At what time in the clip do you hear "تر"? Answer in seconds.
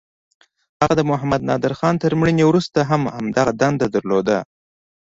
2.03-2.11